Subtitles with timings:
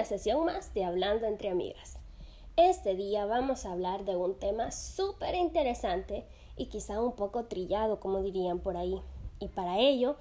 [0.00, 1.98] una sesión más de Hablando entre Amigas.
[2.56, 6.24] Este día vamos a hablar de un tema súper interesante
[6.56, 9.02] y quizá un poco trillado, como dirían por ahí.
[9.40, 10.16] Y para ello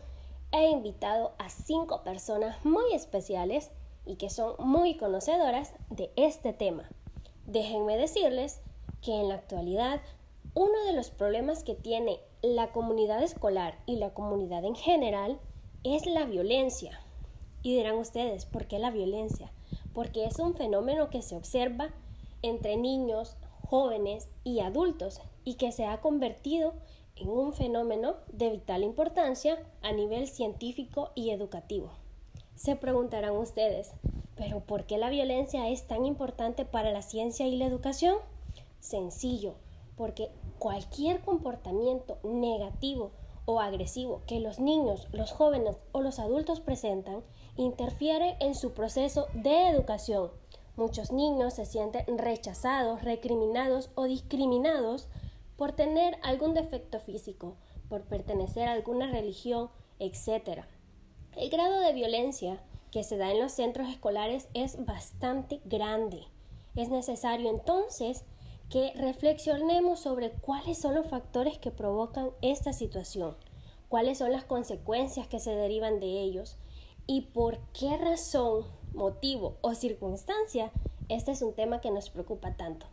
[0.52, 3.72] he invitado a cinco personas muy especiales
[4.06, 6.84] y que son muy conocedoras de este tema.
[7.46, 8.60] Déjenme decirles
[9.02, 10.02] que en la actualidad
[10.56, 15.40] uno de los problemas que tiene la comunidad escolar y la comunidad en general
[15.86, 17.00] es la violencia.
[17.64, 19.54] Y dirán ustedes, ¿por qué la violencia?
[20.00, 21.90] Porque es un fenómeno que se observa
[22.42, 23.36] entre niños,
[23.68, 26.72] jóvenes y adultos y que se ha convertido
[27.18, 31.92] en un fenómeno de vital importancia a nivel científico y educativo.
[32.56, 33.92] Se preguntarán ustedes,
[34.38, 38.16] ¿pero por qué la violencia es tan importante para la ciencia y la educación?
[38.80, 39.56] Sencillo,
[39.98, 40.30] porque
[40.60, 43.12] cualquier comportamiento negativo
[43.44, 47.22] o agresivo que los niños, los jóvenes o los adultos presentan
[47.58, 50.32] interfiere en su proceso de educación.
[50.76, 55.08] Muchos niños se sienten rechazados, recriminados o discriminados
[55.58, 57.58] por tener algún defecto físico,
[57.90, 60.64] por pertenecer a alguna religión, etc.
[61.36, 62.62] El grado de violencia
[62.92, 66.24] que se da en los centros escolares es bastante grande.
[66.76, 68.24] Es necesario entonces
[68.70, 73.36] que reflexionemos sobre cuáles son los factores que provocan esta situación,
[73.90, 76.58] cuáles son las consecuencias que se derivan de ellos
[77.10, 80.72] y por qué razón, motivo o circunstancia
[81.08, 82.86] este es un tema que nos preocupa tanto.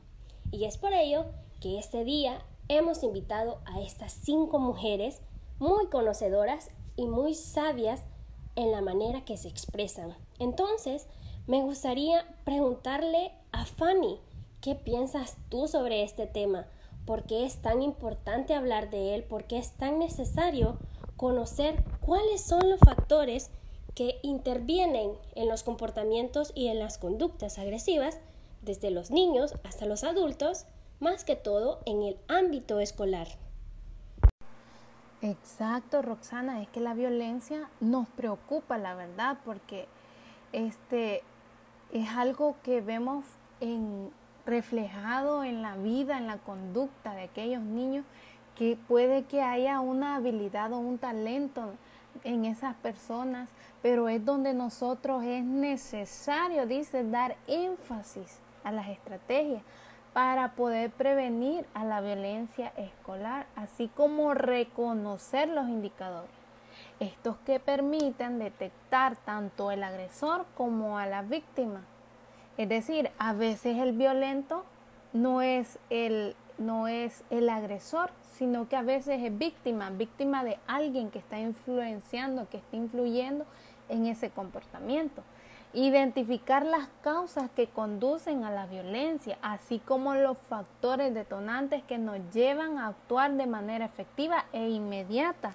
[0.50, 1.26] Y es por ello
[1.60, 5.20] que este día hemos invitado a estas cinco mujeres
[5.58, 8.06] muy conocedoras y muy sabias
[8.54, 10.16] en la manera que se expresan.
[10.38, 11.08] Entonces,
[11.46, 14.18] me gustaría preguntarle a Fanny,
[14.62, 16.66] ¿Qué piensas tú sobre este tema?
[17.04, 19.24] ¿Por qué es tan importante hablar de él?
[19.24, 20.78] ¿Por qué es tan necesario
[21.18, 23.50] conocer cuáles son los factores
[23.96, 28.20] que intervienen en los comportamientos y en las conductas agresivas
[28.60, 30.66] desde los niños hasta los adultos,
[31.00, 33.26] más que todo en el ámbito escolar?
[35.22, 39.86] Exacto, Roxana, es que la violencia nos preocupa, la verdad, porque
[40.52, 41.22] este
[41.90, 43.24] es algo que vemos
[44.44, 48.04] reflejado en la vida, en la conducta de aquellos niños,
[48.56, 51.72] que puede que haya una habilidad o un talento
[52.24, 53.48] en esas personas,
[53.82, 59.62] pero es donde nosotros es necesario, dice, dar énfasis a las estrategias
[60.12, 66.30] para poder prevenir a la violencia escolar, así como reconocer los indicadores.
[67.00, 71.82] Estos que permiten detectar tanto el agresor como a la víctima
[72.56, 74.64] es decir, a veces el violento
[75.12, 80.58] no es el, no es el agresor, sino que a veces es víctima, víctima de
[80.66, 83.46] alguien que está influenciando, que está influyendo
[83.88, 85.22] en ese comportamiento.
[85.72, 92.18] Identificar las causas que conducen a la violencia, así como los factores detonantes que nos
[92.32, 95.52] llevan a actuar de manera efectiva e inmediata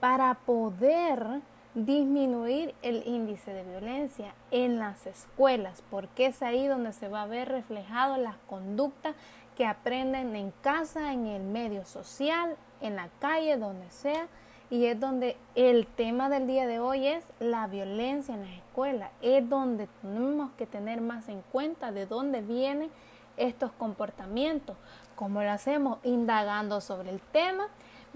[0.00, 1.40] para poder
[1.74, 7.26] disminuir el índice de violencia en las escuelas, porque es ahí donde se va a
[7.26, 9.14] ver reflejado las conductas
[9.56, 14.26] que aprenden en casa, en el medio social, en la calle, donde sea,
[14.70, 19.10] y es donde el tema del día de hoy es la violencia en las escuelas,
[19.20, 22.90] es donde tenemos que tener más en cuenta de dónde vienen
[23.36, 24.76] estos comportamientos,
[25.14, 27.68] cómo lo hacemos indagando sobre el tema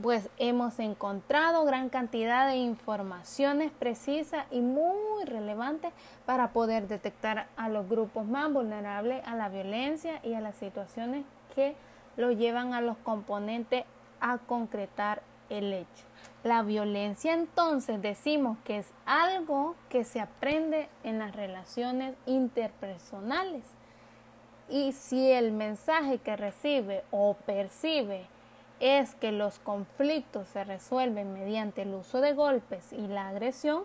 [0.03, 5.93] pues hemos encontrado gran cantidad de informaciones precisas y muy relevantes
[6.27, 11.25] para poder detectar a los grupos más vulnerables a la violencia y a las situaciones
[11.55, 11.75] que
[12.17, 13.85] lo llevan a los componentes
[14.21, 16.05] a concretar el hecho.
[16.45, 23.65] La violencia entonces decimos que es algo que se aprende en las relaciones interpersonales.
[24.69, 28.27] Y si el mensaje que recibe o percibe
[28.81, 33.85] es que los conflictos se resuelven mediante el uso de golpes y la agresión,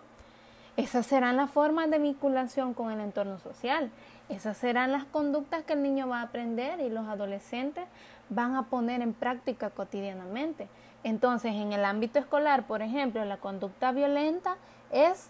[0.76, 3.90] esas serán las formas de vinculación con el entorno social.
[4.30, 7.84] Esas serán las conductas que el niño va a aprender y los adolescentes
[8.30, 10.68] van a poner en práctica cotidianamente.
[11.04, 14.56] Entonces, en el ámbito escolar, por ejemplo, la conducta violenta
[14.90, 15.28] es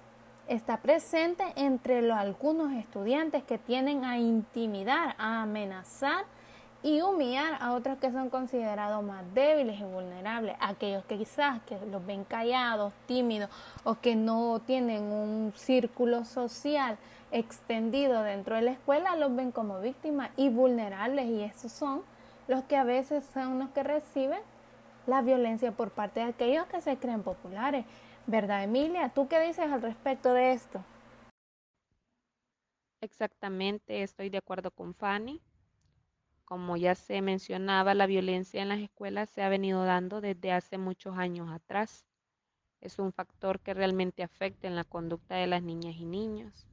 [0.48, 6.24] está presente entre algunos estudiantes que tienen a intimidar, a amenazar
[6.82, 11.78] y humillar a otros que son considerados más débiles y vulnerables, aquellos que quizás que
[11.86, 13.50] los ven callados, tímidos
[13.84, 16.98] o que no tienen un círculo social
[17.30, 22.02] extendido dentro de la escuela, los ven como víctimas y vulnerables y esos son
[22.48, 24.40] los que a veces son los que reciben
[25.06, 27.84] la violencia por parte de aquellos que se creen populares.
[28.26, 29.08] ¿Verdad, Emilia?
[29.08, 30.84] ¿Tú qué dices al respecto de esto?
[33.02, 35.42] exactamente estoy de acuerdo con Fanny.
[36.44, 40.78] Como ya se mencionaba, la violencia en las escuelas se ha venido dando desde hace
[40.78, 42.04] muchos años atrás.
[42.80, 46.66] Es un factor que realmente afecta en la conducta de las niñas y niños.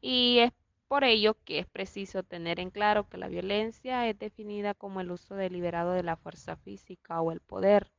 [0.00, 0.52] Y es
[0.88, 5.10] por ello que es preciso tener en claro que la violencia es definida como el
[5.10, 7.90] uso deliberado de la fuerza física o el poder,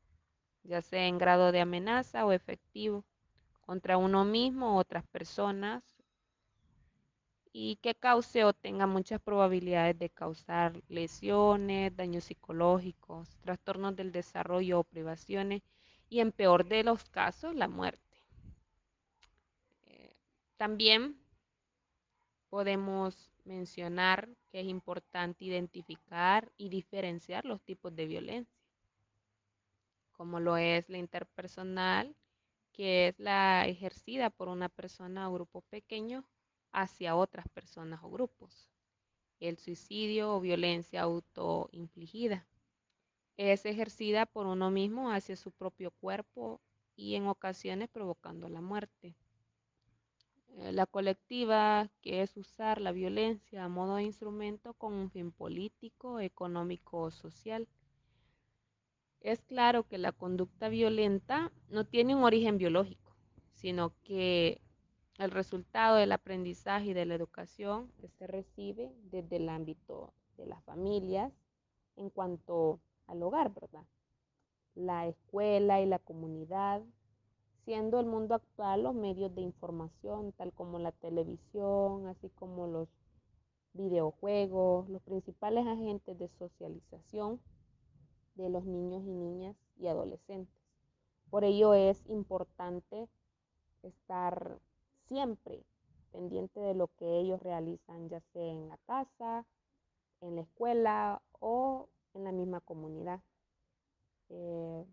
[0.64, 3.06] ya sea en grado de amenaza o efectivo,
[3.62, 5.93] contra uno mismo o otras personas,
[7.55, 14.79] y que cause o tenga muchas probabilidades de causar lesiones, daños psicológicos, trastornos del desarrollo
[14.79, 15.61] o privaciones,
[16.09, 18.17] y en peor de los casos, la muerte.
[19.85, 20.15] Eh,
[20.57, 21.15] también
[22.50, 28.63] podemos mencionar que es importante identificar y diferenciar los tipos de violencia,
[30.11, 32.15] como lo es la interpersonal,
[32.71, 36.25] que es la ejercida por una persona o grupo pequeño
[36.74, 38.70] hacia otras personas o grupos.
[39.40, 42.46] El suicidio o violencia autoinfligida
[43.38, 46.62] es ejercida por uno mismo hacia su propio cuerpo
[46.96, 49.16] y en ocasiones provocando la muerte.
[50.58, 55.31] Eh, la colectiva, que es usar la violencia a modo de instrumento con un fin
[55.31, 57.68] político, económico o social.
[59.20, 63.16] Es claro que la conducta violenta no tiene un origen biológico,
[63.54, 64.62] sino que
[65.18, 70.45] el resultado del aprendizaje y de la educación que se recibe desde el ámbito de
[70.45, 71.31] las familias
[71.95, 73.86] en cuanto al hogar, ¿verdad?
[74.75, 76.81] La escuela y la comunidad
[77.65, 82.89] siendo el mundo actual los medios de información, tal como la televisión, así como los
[83.74, 87.39] videojuegos, los principales agentes de socialización
[88.36, 90.54] de los niños y niñas y adolescentes.
[91.30, 93.07] Por ello es importante
[93.81, 94.60] estar
[95.13, 95.63] siempre
[96.12, 99.45] pendiente de lo que ellos realizan, ya sea en la casa,
[100.21, 103.21] en la escuela o en la misma comunidad.
[104.30, 104.86] Eh,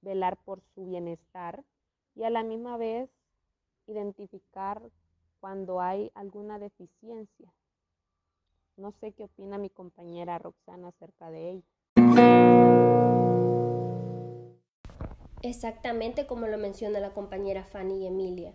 [0.00, 1.62] velar por su bienestar
[2.14, 3.10] y a la misma vez
[3.86, 4.90] identificar
[5.40, 7.52] cuando hay alguna deficiencia.
[8.76, 11.64] No sé qué opina mi compañera Roxana acerca de ello.
[15.42, 18.54] Exactamente como lo menciona la compañera Fanny y Emilia.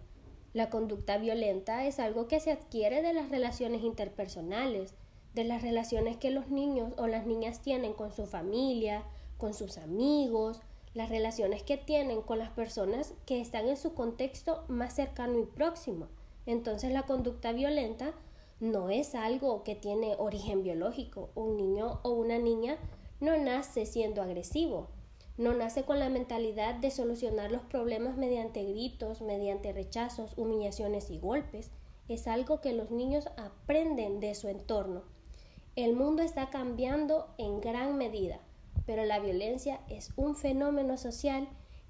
[0.55, 4.93] La conducta violenta es algo que se adquiere de las relaciones interpersonales,
[5.33, 9.03] de las relaciones que los niños o las niñas tienen con su familia,
[9.37, 10.61] con sus amigos,
[10.93, 15.43] las relaciones que tienen con las personas que están en su contexto más cercano y
[15.43, 16.07] próximo.
[16.45, 18.13] Entonces la conducta violenta
[18.61, 21.31] no es algo que tiene origen biológico.
[21.35, 22.77] Un niño o una niña
[23.19, 24.87] no nace siendo agresivo,
[25.37, 31.19] no nace con la mentalidad de solucionar los problemas mediante gritos, mediante rechazos, humillaciones y
[31.19, 31.71] golpes.
[32.07, 35.03] Es algo que los niños aprenden de su entorno.
[35.75, 38.39] El mundo está cambiando en gran medida
[38.85, 41.47] pero la violencia es un fenómeno social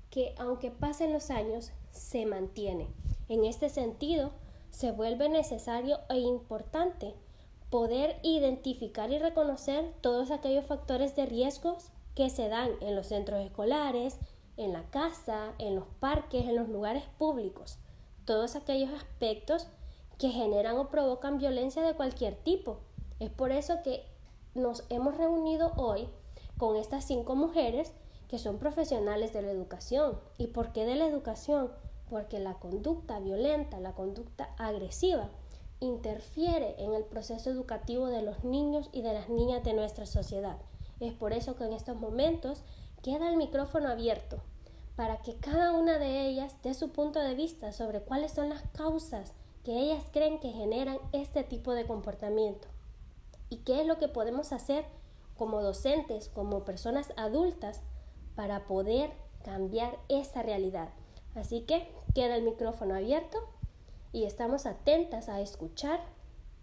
[0.09, 2.87] que aunque pasen los años, se mantiene.
[3.27, 4.31] En este sentido,
[4.69, 7.15] se vuelve necesario e importante
[7.69, 13.41] poder identificar y reconocer todos aquellos factores de riesgos que se dan en los centros
[13.45, 14.17] escolares,
[14.57, 17.77] en la casa, en los parques, en los lugares públicos,
[18.25, 19.67] todos aquellos aspectos
[20.17, 22.79] que generan o provocan violencia de cualquier tipo.
[23.19, 24.03] Es por eso que
[24.53, 26.07] nos hemos reunido hoy
[26.57, 27.91] con estas cinco mujeres
[28.29, 30.17] que son profesionales de la educación.
[30.37, 31.71] ¿Y por qué de la educación?
[32.09, 35.29] Porque la conducta violenta, la conducta agresiva,
[35.81, 40.57] interfiere en el proceso educativo de los niños y de las niñas de nuestra sociedad.
[40.99, 42.63] Es por eso que en estos momentos
[43.01, 44.41] queda el micrófono abierto
[44.95, 48.61] para que cada una de ellas dé su punto de vista sobre cuáles son las
[48.73, 49.33] causas
[49.63, 52.67] que ellas creen que generan este tipo de comportamiento
[53.49, 54.85] y qué es lo que podemos hacer
[55.37, 57.81] como docentes, como personas adultas,
[58.35, 59.11] para poder
[59.43, 60.89] cambiar esa realidad.
[61.35, 63.37] Así que queda el micrófono abierto
[64.11, 65.99] y estamos atentas a escuchar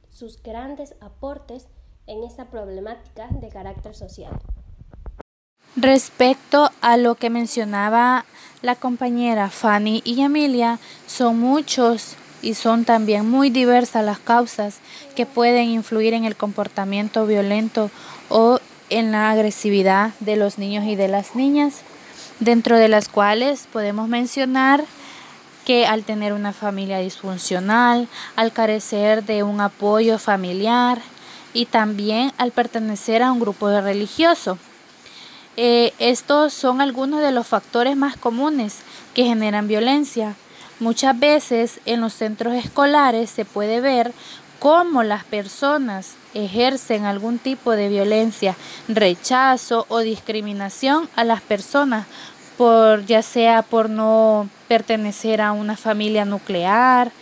[0.08, 1.68] sus grandes aportes
[2.06, 4.32] en esta problemática de carácter social.
[5.76, 8.26] Respecto a lo que mencionaba
[8.60, 14.80] la compañera Fanny y Emilia, son muchos y son también muy diversas las causas
[15.16, 17.90] que pueden influir en el comportamiento violento
[18.28, 18.58] o
[18.90, 21.80] en la agresividad de los niños y de las niñas,
[22.40, 24.84] dentro de las cuales podemos mencionar
[25.64, 31.00] que al tener una familia disfuncional, al carecer de un apoyo familiar
[31.52, 34.58] y también al pertenecer a un grupo religioso.
[35.56, 38.78] Eh, estos son algunos de los factores más comunes
[39.14, 40.34] que generan violencia.
[40.80, 44.12] Muchas veces en los centros escolares se puede ver
[44.58, 48.56] cómo las personas ejercen algún tipo de violencia,
[48.88, 52.06] rechazo o discriminación a las personas
[52.56, 57.12] por ya sea por no pertenecer a una familia nuclear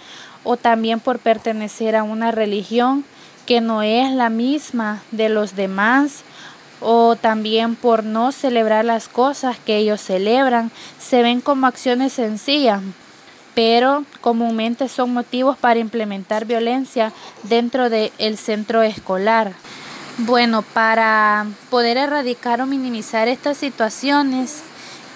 [0.45, 3.05] o también por pertenecer a una religión
[3.51, 6.21] que no es la misma de los demás
[6.81, 12.81] o también por no celebrar las cosas que ellos celebran, se ven como acciones sencillas,
[13.57, 19.55] pero comúnmente son motivos para implementar violencia dentro del centro escolar.
[20.19, 24.63] Bueno, para poder erradicar o minimizar estas situaciones,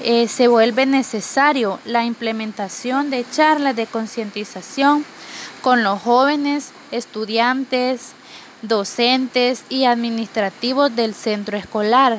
[0.00, 5.04] eh, se vuelve necesario la implementación de charlas de concientización
[5.62, 8.12] con los jóvenes, estudiantes,
[8.68, 12.18] docentes y administrativos del centro escolar.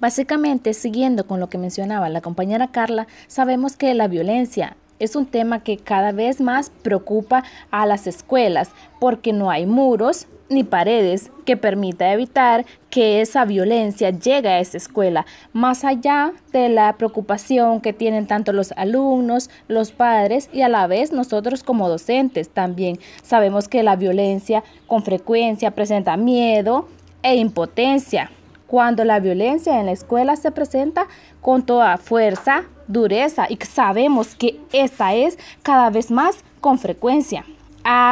[0.00, 5.26] Básicamente, siguiendo con lo que mencionaba la compañera Carla, sabemos que la violencia es un
[5.26, 8.70] tema que cada vez más preocupa a las escuelas
[9.00, 14.76] porque no hay muros ni paredes que permita evitar que esa violencia llegue a esa
[14.76, 20.68] escuela, más allá de la preocupación que tienen tanto los alumnos, los padres y a
[20.68, 22.98] la vez nosotros como docentes también.
[23.22, 26.88] Sabemos que la violencia con frecuencia presenta miedo
[27.22, 28.30] e impotencia.
[28.66, 31.06] Cuando la violencia en la escuela se presenta
[31.40, 37.44] con toda fuerza, dureza y sabemos que esta es cada vez más con frecuencia.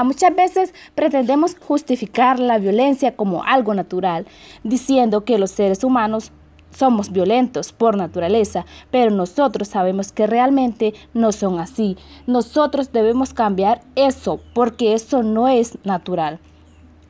[0.04, 4.26] Muchas veces pretendemos justificar la violencia como algo natural,
[4.62, 6.32] diciendo que los seres humanos
[6.70, 11.96] somos violentos por naturaleza, pero nosotros sabemos que realmente no son así.
[12.26, 16.38] Nosotros debemos cambiar eso porque eso no es natural.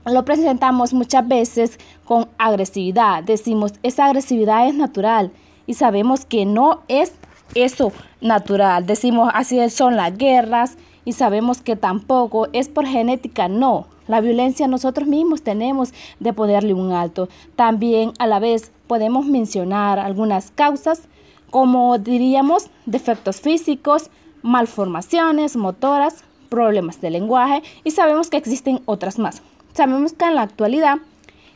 [0.05, 3.23] Lo presentamos muchas veces con agresividad.
[3.23, 5.31] Decimos, esa agresividad es natural
[5.67, 7.15] y sabemos que no es
[7.55, 8.85] eso natural.
[8.85, 13.87] Decimos, así son las guerras y sabemos que tampoco es por genética, no.
[14.09, 17.29] La violencia nosotros mismos tenemos de ponerle un alto.
[17.57, 21.09] También a la vez podemos mencionar algunas causas
[21.53, 29.43] como diríamos defectos físicos, malformaciones motoras, problemas de lenguaje y sabemos que existen otras más.
[29.75, 30.97] Sabemos que en la actualidad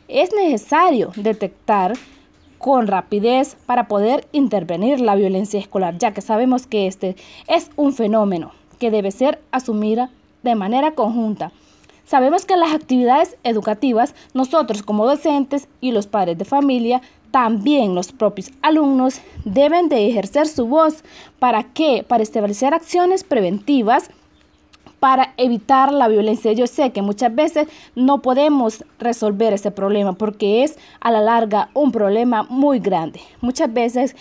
[0.07, 1.93] es necesario detectar
[2.59, 7.15] con rapidez para poder intervenir la violencia escolar, ya que sabemos que este
[7.47, 10.09] es un fenómeno que debe ser asumida
[10.43, 11.51] de manera conjunta.
[12.05, 18.13] Sabemos que las actividades educativas, nosotros como docentes y los padres de familia, también los
[18.13, 21.03] propios alumnos deben de ejercer su voz.
[21.39, 22.05] ¿Para qué?
[22.07, 24.09] Para establecer acciones preventivas
[24.99, 26.53] para evitar la violencia.
[26.53, 31.69] Yo sé que muchas veces no podemos resolver ese problema porque es a la larga
[31.73, 33.21] un problema muy grande.
[33.41, 34.15] Muchas veces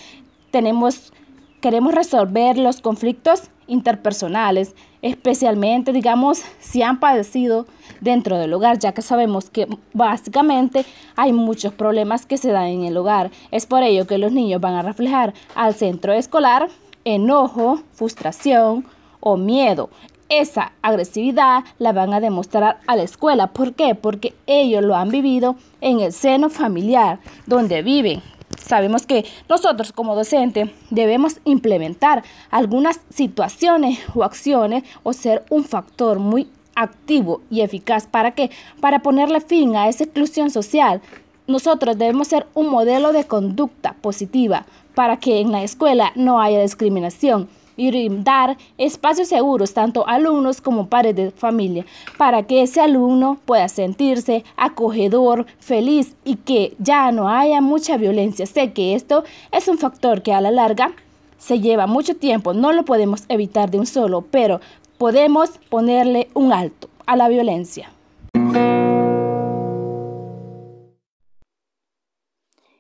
[0.51, 1.13] tenemos
[1.61, 7.67] queremos resolver los conflictos interpersonales, especialmente, digamos, si han padecido
[8.01, 10.85] dentro del hogar, ya que sabemos que básicamente
[11.17, 13.31] hay muchos problemas que se dan en el hogar.
[13.51, 16.69] Es por ello que los niños van a reflejar al centro escolar
[17.05, 18.85] enojo, frustración
[19.21, 19.91] o miedo
[20.29, 23.49] esa agresividad la van a demostrar a la escuela.
[23.49, 23.95] ¿Por qué?
[23.95, 28.23] Porque ellos lo han vivido en el seno familiar donde viven.
[28.67, 36.19] Sabemos que nosotros como docentes debemos implementar algunas situaciones o acciones o ser un factor
[36.19, 38.09] muy activo y eficaz.
[38.09, 41.01] Para que para ponerle fin a esa exclusión social.
[41.47, 46.61] Nosotros debemos ser un modelo de conducta positiva para que en la escuela no haya
[46.61, 51.85] discriminación y brindar espacios seguros tanto a alumnos como padres de familia
[52.17, 58.47] para que ese alumno pueda sentirse acogedor, feliz y que ya no haya mucha violencia.
[58.47, 60.93] Sé que esto es un factor que a la larga
[61.39, 64.61] se lleva mucho tiempo, no lo podemos evitar de un solo, pero
[64.99, 67.91] podemos ponerle un alto a la violencia.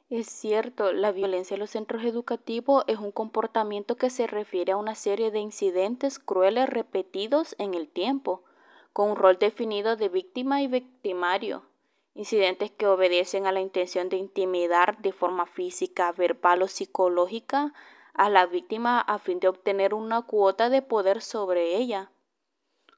[0.08, 4.76] Es cierto, la violencia en los centros educativos es un comportamiento que se refiere a
[4.76, 8.44] una serie de incidentes crueles repetidos en el tiempo,
[8.92, 11.64] con un rol definido de víctima y victimario.
[12.14, 17.74] Incidentes que obedecen a la intención de intimidar de forma física, verbal o psicológica
[18.14, 22.12] a la víctima a fin de obtener una cuota de poder sobre ella.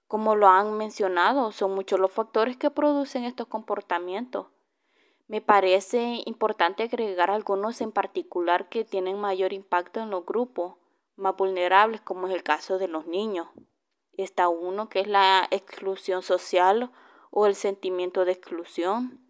[0.08, 4.48] Como lo han mencionado, son muchos los factores que producen estos comportamientos
[5.28, 10.76] me parece importante agregar algunos en particular que tienen mayor impacto en los grupos
[11.16, 13.49] más vulnerables, como es el caso de los niños.
[14.14, 16.90] Está uno que es la exclusión social
[17.30, 19.20] o el sentimiento de exclusión,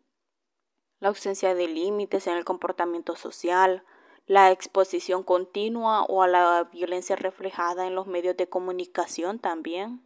[1.00, 3.85] la ausencia de límites en el comportamiento social,
[4.26, 10.05] la exposición continua o a la violencia reflejada en los medios de comunicación también,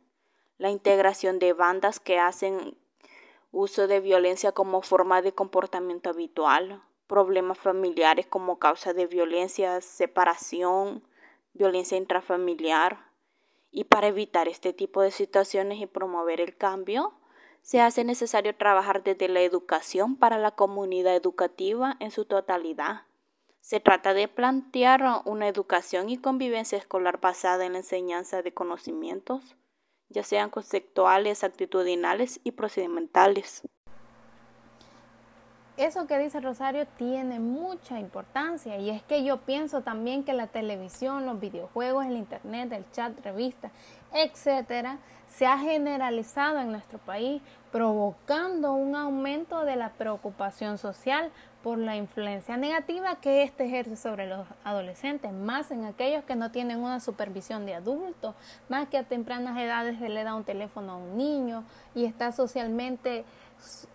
[0.56, 2.78] la integración de bandas que hacen
[3.52, 11.04] uso de violencia como forma de comportamiento habitual, problemas familiares como causa de violencia, separación,
[11.52, 13.10] violencia intrafamiliar.
[13.70, 17.12] Y para evitar este tipo de situaciones y promover el cambio,
[17.60, 23.02] se hace necesario trabajar desde la educación para la comunidad educativa en su totalidad.
[23.60, 29.56] Se trata de plantear una educación y convivencia escolar basada en la enseñanza de conocimientos,
[30.12, 33.62] ya sean conceptuales, actitudinales y procedimentales.
[35.78, 40.46] Eso que dice Rosario tiene mucha importancia y es que yo pienso también que la
[40.46, 43.72] televisión, los videojuegos, el internet, el chat, revistas,
[44.12, 47.40] etcétera, se ha generalizado en nuestro país,
[47.70, 54.26] provocando un aumento de la preocupación social por la influencia negativa que éste ejerce sobre
[54.26, 58.34] los adolescentes, más en aquellos que no tienen una supervisión de adultos,
[58.68, 61.64] más que a tempranas edades se le da un teléfono a un niño
[61.94, 63.24] y está socialmente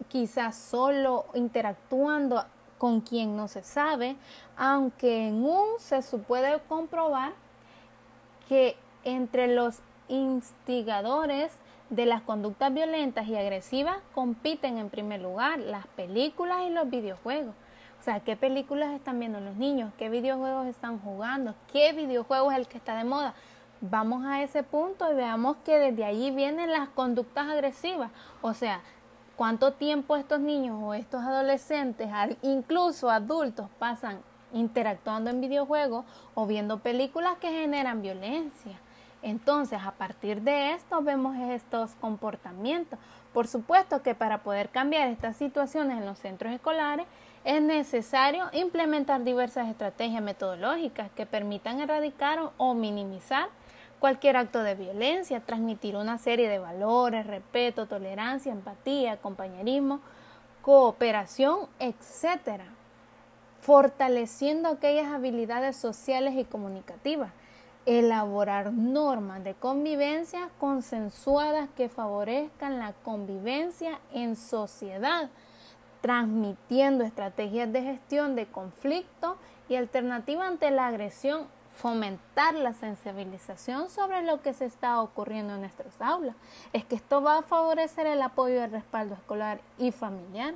[0.07, 2.45] quizás solo interactuando
[2.77, 4.15] con quien no se sabe,
[4.55, 7.33] aunque en un se puede comprobar
[8.47, 11.51] que entre los instigadores
[11.89, 17.55] de las conductas violentas y agresivas compiten en primer lugar las películas y los videojuegos.
[17.99, 19.91] O sea, ¿qué películas están viendo los niños?
[19.97, 21.55] ¿Qué videojuegos están jugando?
[21.71, 23.33] ¿Qué videojuego es el que está de moda?
[23.81, 28.11] Vamos a ese punto y veamos que desde allí vienen las conductas agresivas.
[28.41, 28.81] O sea,
[29.35, 32.09] cuánto tiempo estos niños o estos adolescentes,
[32.41, 34.19] incluso adultos, pasan
[34.53, 38.79] interactuando en videojuegos o viendo películas que generan violencia.
[39.27, 42.97] Entonces, a partir de esto vemos estos comportamientos.
[43.33, 47.05] Por supuesto que para poder cambiar estas situaciones en los centros escolares
[47.43, 53.49] es necesario implementar diversas estrategias metodológicas que permitan erradicar o minimizar
[53.99, 59.99] cualquier acto de violencia, transmitir una serie de valores, respeto, tolerancia, empatía, compañerismo,
[60.61, 62.61] cooperación, etc.,
[63.59, 67.33] fortaleciendo aquellas habilidades sociales y comunicativas
[67.87, 75.29] elaborar normas de convivencia consensuadas que favorezcan la convivencia en sociedad,
[76.01, 79.37] transmitiendo estrategias de gestión de conflicto
[79.69, 81.47] y alternativa ante la agresión,
[81.77, 86.35] fomentar la sensibilización sobre lo que se está ocurriendo en nuestras aulas.
[86.73, 90.55] Es que esto va a favorecer el apoyo y el respaldo escolar y familiar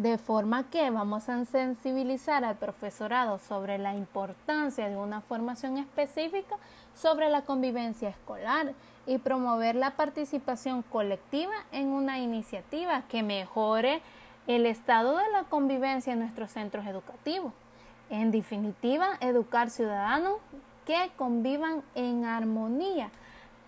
[0.00, 6.56] de forma que vamos a sensibilizar al profesorado sobre la importancia de una formación específica
[6.94, 8.72] sobre la convivencia escolar
[9.06, 14.00] y promover la participación colectiva en una iniciativa que mejore
[14.46, 17.52] el estado de la convivencia en nuestros centros educativos.
[18.08, 20.36] En definitiva, educar ciudadanos
[20.86, 23.10] que convivan en armonía.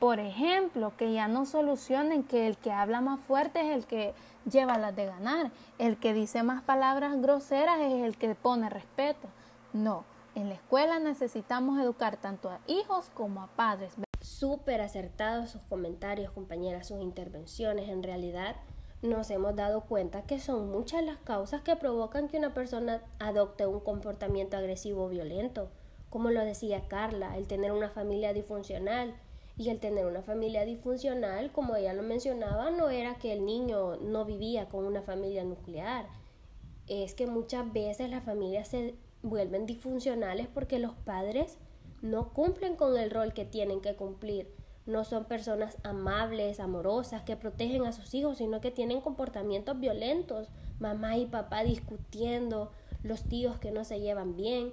[0.03, 4.15] Por ejemplo, que ya no solucionen que el que habla más fuerte es el que
[4.51, 5.53] lleva las de ganar.
[5.79, 9.29] El que dice más palabras groseras es el que pone respeto.
[9.73, 13.93] No, en la escuela necesitamos educar tanto a hijos como a padres.
[14.21, 17.89] Súper acertados sus comentarios, compañeras, sus intervenciones.
[17.89, 18.57] En realidad
[19.03, 23.69] nos hemos dado cuenta que son muchas las causas que provocan que una persona adopte
[23.69, 25.71] un comportamiento agresivo o violento.
[26.11, 29.15] Como lo decía Carla, el tener una familia disfuncional,
[29.57, 33.97] y el tener una familia disfuncional, como ella lo mencionaba, no era que el niño
[33.97, 36.07] no vivía con una familia nuclear.
[36.87, 41.59] Es que muchas veces las familias se vuelven disfuncionales porque los padres
[42.01, 44.53] no cumplen con el rol que tienen que cumplir.
[44.85, 50.49] No son personas amables, amorosas, que protegen a sus hijos, sino que tienen comportamientos violentos.
[50.81, 52.73] Mamá y papá discutiendo,
[53.05, 54.73] los tíos que no se llevan bien.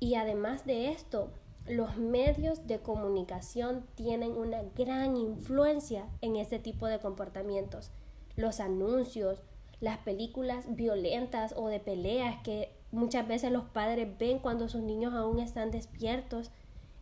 [0.00, 1.30] Y además de esto,
[1.66, 7.90] los medios de comunicación tienen una gran influencia en ese tipo de comportamientos.
[8.36, 9.42] Los anuncios,
[9.80, 15.14] las películas violentas o de peleas que muchas veces los padres ven cuando sus niños
[15.14, 16.50] aún están despiertos,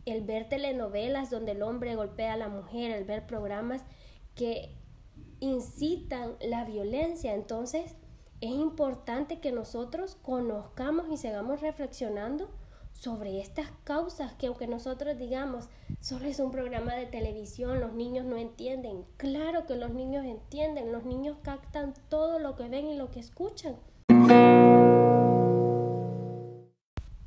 [0.05, 3.83] el ver telenovelas donde el hombre golpea a la mujer, el ver programas
[4.35, 4.75] que
[5.39, 7.33] incitan la violencia.
[7.33, 7.95] Entonces,
[8.39, 12.49] es importante que nosotros conozcamos y sigamos reflexionando
[12.93, 15.67] sobre estas causas que aunque nosotros digamos
[15.99, 19.05] solo es un programa de televisión, los niños no entienden.
[19.17, 23.19] Claro que los niños entienden, los niños captan todo lo que ven y lo que
[23.19, 23.75] escuchan.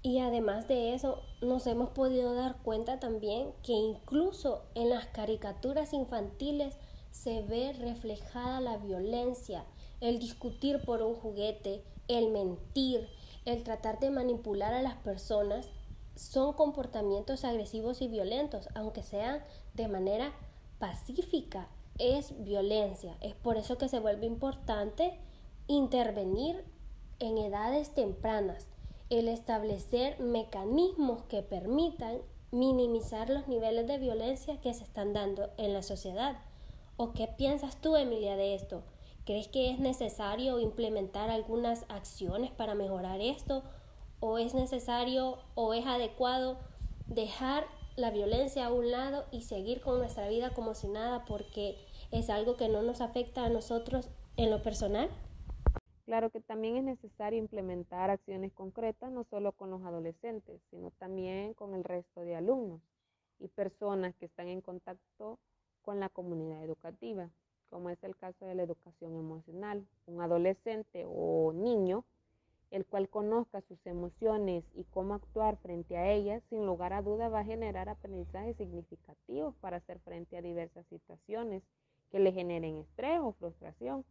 [0.02, 5.92] Y además de eso, nos hemos podido dar cuenta también que incluso en las caricaturas
[5.92, 6.78] infantiles
[7.10, 9.64] se ve reflejada la violencia,
[10.00, 13.08] el discutir por un juguete, el mentir,
[13.46, 15.70] el tratar de manipular a las personas
[16.16, 19.42] son comportamientos agresivos y violentos, aunque sean
[19.74, 20.32] de manera
[20.78, 21.68] pacífica.
[21.98, 23.16] es violencia.
[23.22, 25.18] Es por eso que se vuelve importante
[25.66, 26.62] intervenir
[27.20, 28.66] en edades tempranas,
[29.08, 32.18] el establecer mecanismos que permitan
[32.50, 36.36] minimizar los niveles de violencia que se están dando en la sociedad.
[36.98, 38.82] ¿O qué piensas tú, Emilia, de esto?
[39.26, 43.64] ¿Crees que es necesario implementar algunas acciones para mejorar esto?
[44.20, 46.58] ¿O es necesario o es adecuado
[47.08, 51.76] dejar la violencia a un lado y seguir con nuestra vida como si nada porque
[52.12, 55.10] es algo que no nos afecta a nosotros en lo personal?
[56.04, 61.52] Claro que también es necesario implementar acciones concretas, no solo con los adolescentes, sino también
[61.54, 62.80] con el resto de alumnos
[63.40, 65.40] y personas que están en contacto
[65.82, 67.28] con la comunidad educativa,
[67.70, 69.86] como es el caso de la educación emocional.
[70.06, 72.04] Un adolescente o niño,
[72.70, 77.28] el cual conozca sus emociones y cómo actuar frente a ellas, sin lugar a duda
[77.28, 81.62] va a generar aprendizajes significativos para hacer frente a diversas situaciones
[82.10, 84.04] que le generen estrés o frustración.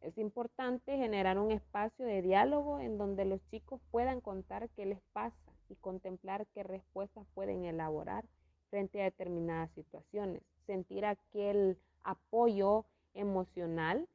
[0.00, 5.00] Es importante generar un espacio de diálogo en donde los chicos puedan contar qué les
[5.12, 5.36] pasa
[5.68, 8.24] y contemplar qué respuestas pueden elaborar
[8.70, 10.42] frente a determinadas situaciones.
[10.66, 12.84] Sentir aquel apoyo
[13.14, 14.08] emocional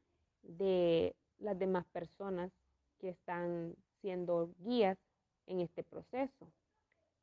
[0.44, 2.52] de las demás personas
[3.00, 4.98] que están siendo guías
[5.48, 6.52] en este proceso.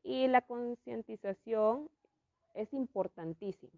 [0.03, 1.89] Y la concientización
[2.55, 3.73] es importantísima,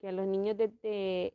[0.00, 1.34] que los niños desde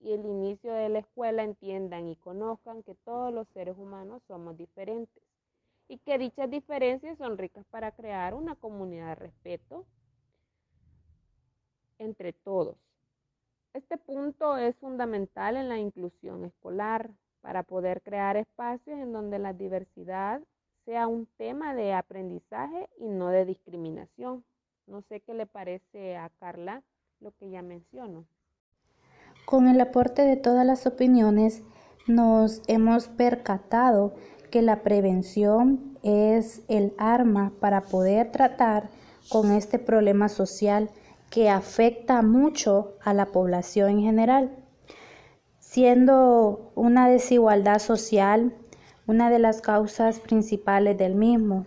[0.00, 5.22] el inicio de la escuela entiendan y conozcan que todos los seres humanos somos diferentes
[5.88, 9.86] y que dichas diferencias son ricas para crear una comunidad de respeto
[11.98, 12.76] entre todos.
[13.74, 19.52] Este punto es fundamental en la inclusión escolar para poder crear espacios en donde la
[19.52, 20.40] diversidad
[20.84, 24.44] sea un tema de aprendizaje y no de discriminación.
[24.86, 26.82] No sé qué le parece a Carla
[27.20, 28.24] lo que ya menciono.
[29.44, 31.62] Con el aporte de todas las opiniones,
[32.06, 34.14] nos hemos percatado
[34.50, 38.88] que la prevención es el arma para poder tratar
[39.28, 40.90] con este problema social
[41.30, 44.50] que afecta mucho a la población en general,
[45.58, 48.54] siendo una desigualdad social
[49.06, 51.64] una de las causas principales del mismo.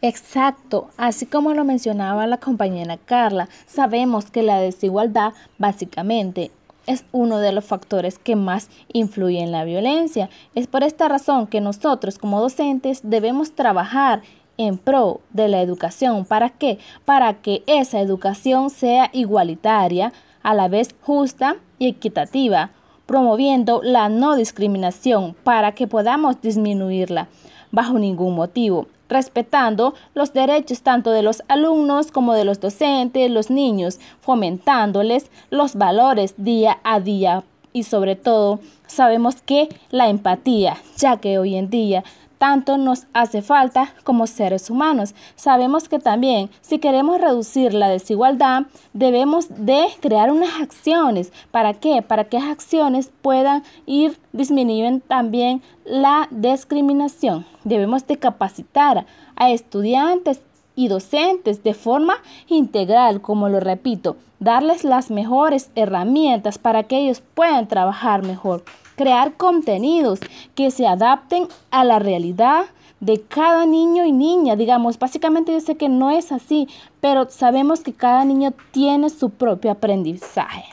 [0.00, 6.50] Exacto, así como lo mencionaba la compañera Carla, sabemos que la desigualdad básicamente
[6.86, 10.28] es uno de los factores que más influye en la violencia.
[10.54, 14.22] Es por esta razón que nosotros como docentes debemos trabajar
[14.56, 16.24] en pro de la educación.
[16.24, 16.78] ¿Para qué?
[17.04, 20.12] Para que esa educación sea igualitaria,
[20.42, 22.70] a la vez justa y equitativa,
[23.06, 27.28] promoviendo la no discriminación para que podamos disminuirla
[27.70, 33.50] bajo ningún motivo respetando los derechos tanto de los alumnos como de los docentes, los
[33.50, 41.18] niños, fomentándoles los valores día a día y sobre todo sabemos que la empatía, ya
[41.18, 42.04] que hoy en día
[42.38, 45.14] tanto nos hace falta como seres humanos.
[45.36, 51.32] Sabemos que también si queremos reducir la desigualdad, debemos de crear unas acciones.
[51.50, 52.02] ¿Para qué?
[52.02, 57.46] Para que esas acciones puedan ir disminuyendo también la discriminación.
[57.64, 60.40] Debemos de capacitar a estudiantes
[60.76, 62.16] y docentes de forma
[62.48, 68.64] integral, como lo repito, darles las mejores herramientas para que ellos puedan trabajar mejor
[68.96, 70.20] crear contenidos
[70.54, 72.66] que se adapten a la realidad
[73.00, 74.56] de cada niño y niña.
[74.56, 76.68] Digamos, básicamente yo sé que no es así,
[77.00, 80.64] pero sabemos que cada niño tiene su propio aprendizaje.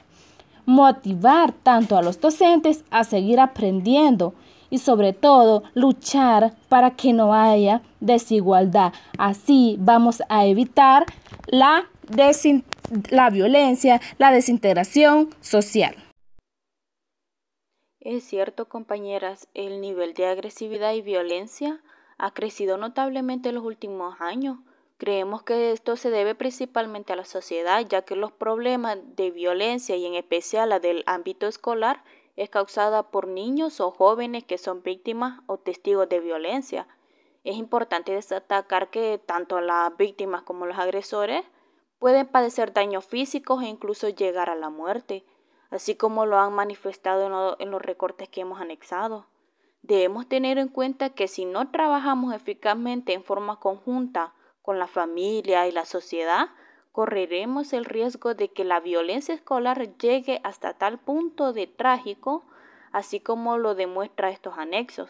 [0.65, 4.33] Motivar tanto a los docentes a seguir aprendiendo
[4.69, 8.93] y sobre todo luchar para que no haya desigualdad.
[9.17, 11.05] Así vamos a evitar
[11.47, 11.83] la,
[13.09, 15.95] la violencia, la desintegración social.
[18.03, 21.83] Es cierto, compañeras, el nivel de agresividad y violencia
[22.17, 24.57] ha crecido notablemente en los últimos años.
[24.97, 29.95] Creemos que esto se debe principalmente a la sociedad, ya que los problemas de violencia
[29.97, 32.03] y en especial la del ámbito escolar
[32.37, 36.87] es causada por niños o jóvenes que son víctimas o testigos de violencia.
[37.43, 41.45] Es importante destacar que tanto las víctimas como los agresores
[41.99, 45.23] pueden padecer daños físicos e incluso llegar a la muerte
[45.71, 49.25] así como lo han manifestado en, los recortes que hemos anexado.
[49.81, 55.67] Debemos tener en cuenta que si no trabajamos eficazmente en forma conjunta con la familia
[55.67, 56.49] y la sociedad,
[56.91, 62.43] correremos el riesgo de que la violencia escolar llegue hasta tal punto de trágico,
[62.91, 65.09] así como lo demuestra estos anexos.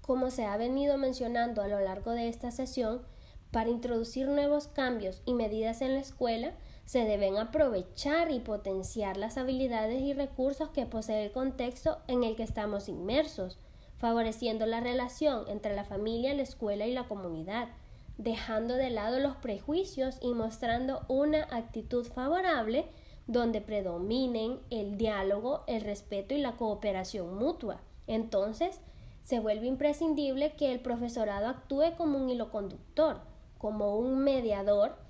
[0.00, 3.04] Como se ha venido mencionando a lo largo de esta sesión,
[3.52, 6.54] Para introducir nuevos cambios y medidas en la escuela,
[6.92, 12.36] se deben aprovechar y potenciar las habilidades y recursos que posee el contexto en el
[12.36, 13.58] que estamos inmersos,
[13.96, 17.68] favoreciendo la relación entre la familia, la escuela y la comunidad,
[18.18, 22.84] dejando de lado los prejuicios y mostrando una actitud favorable
[23.26, 27.80] donde predominen el diálogo, el respeto y la cooperación mutua.
[28.06, 28.82] Entonces,
[29.22, 33.22] se vuelve imprescindible que el profesorado actúe como un hilo conductor,
[33.56, 35.01] como un mediador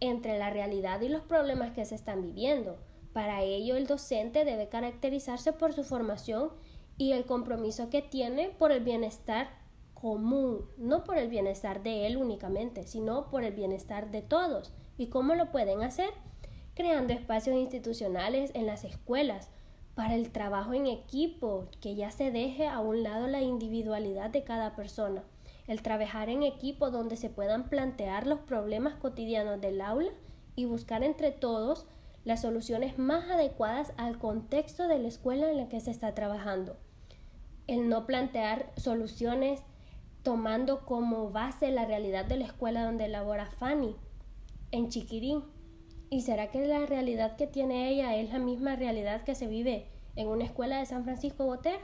[0.00, 2.76] entre la realidad y los problemas que se están viviendo.
[3.12, 6.50] Para ello, el docente debe caracterizarse por su formación
[6.98, 9.48] y el compromiso que tiene por el bienestar
[9.94, 14.72] común, no por el bienestar de él únicamente, sino por el bienestar de todos.
[14.98, 16.10] ¿Y cómo lo pueden hacer?
[16.74, 19.50] Creando espacios institucionales en las escuelas
[19.94, 24.44] para el trabajo en equipo, que ya se deje a un lado la individualidad de
[24.44, 25.24] cada persona
[25.66, 30.10] el trabajar en equipo donde se puedan plantear los problemas cotidianos del aula
[30.54, 31.86] y buscar entre todos
[32.24, 36.76] las soluciones más adecuadas al contexto de la escuela en la que se está trabajando.
[37.66, 39.62] El no plantear soluciones
[40.22, 43.94] tomando como base la realidad de la escuela donde labora Fanny,
[44.72, 45.44] en Chiquirín.
[46.10, 49.86] ¿Y será que la realidad que tiene ella es la misma realidad que se vive
[50.16, 51.78] en una escuela de San Francisco Botera?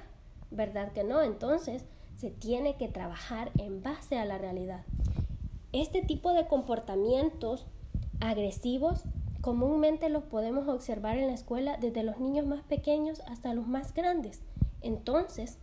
[0.51, 1.23] ¿Verdad que no?
[1.23, 1.85] Entonces,
[2.17, 4.85] se tiene que trabajar en base a la realidad.
[5.73, 7.67] Este tipo de comportamientos
[8.21, 9.05] agresivos
[9.41, 13.93] comúnmente los podemos observar en la escuela desde los niños más pequeños hasta los más
[13.93, 14.41] grandes.
[14.81, 15.59] Entonces,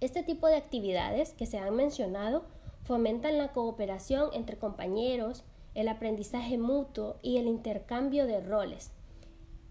[0.00, 2.44] este tipo de actividades que se han mencionado
[2.82, 8.90] fomentan la cooperación entre compañeros, el aprendizaje mutuo y el intercambio de roles.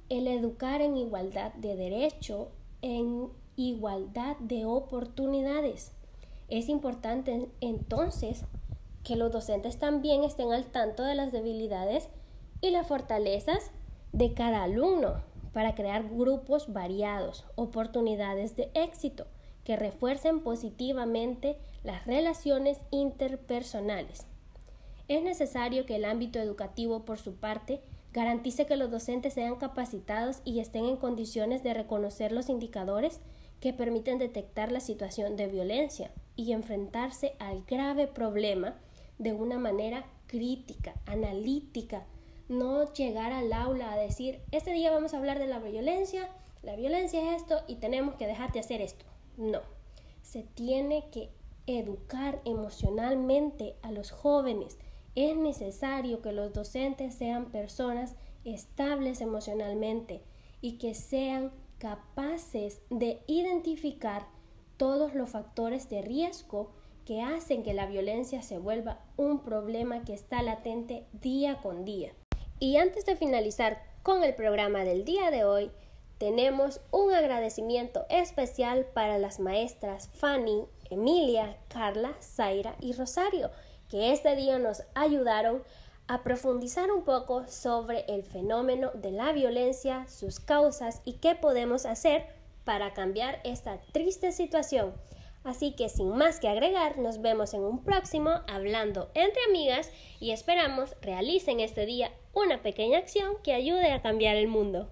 [0.07, 2.49] El educar en igualdad de derecho,
[2.81, 3.29] en
[3.69, 5.91] igualdad de oportunidades.
[6.49, 8.45] Es importante entonces
[9.03, 12.09] que los docentes también estén al tanto de las debilidades
[12.61, 13.71] y las fortalezas
[14.11, 15.21] de cada alumno
[15.53, 19.25] para crear grupos variados, oportunidades de éxito
[19.63, 24.25] que refuercen positivamente las relaciones interpersonales.
[25.07, 27.81] Es necesario que el ámbito educativo, por su parte,
[28.13, 33.21] garantice que los docentes sean capacitados y estén en condiciones de reconocer los indicadores
[33.61, 38.75] que permiten detectar la situación de violencia y enfrentarse al grave problema
[39.19, 42.05] de una manera crítica, analítica,
[42.49, 46.27] no llegar al aula a decir, este día vamos a hablar de la violencia,
[46.63, 49.05] la violencia es esto y tenemos que dejar de hacer esto.
[49.37, 49.61] No,
[50.23, 51.29] se tiene que
[51.67, 54.77] educar emocionalmente a los jóvenes.
[55.15, 60.21] Es necesario que los docentes sean personas estables emocionalmente
[60.61, 64.27] y que sean capaces de identificar
[64.77, 66.69] todos los factores de riesgo
[67.05, 72.13] que hacen que la violencia se vuelva un problema que está latente día con día.
[72.59, 75.71] Y antes de finalizar con el programa del día de hoy,
[76.19, 83.49] tenemos un agradecimiento especial para las maestras Fanny, Emilia, Carla, Zaira y Rosario,
[83.89, 85.63] que este día nos ayudaron
[86.07, 91.85] a profundizar un poco sobre el fenómeno de la violencia, sus causas y qué podemos
[91.85, 92.25] hacer
[92.63, 94.93] para cambiar esta triste situación.
[95.43, 100.31] Así que sin más que agregar, nos vemos en un próximo hablando entre amigas y
[100.31, 104.89] esperamos realicen este día una pequeña acción que ayude a cambiar el mundo.